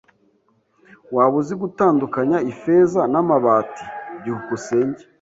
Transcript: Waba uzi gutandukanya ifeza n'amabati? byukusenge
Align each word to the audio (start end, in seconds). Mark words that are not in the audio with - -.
Waba 1.15 1.35
uzi 1.41 1.53
gutandukanya 1.61 2.37
ifeza 2.51 3.01
n'amabati? 3.11 3.83
byukusenge 4.19 5.01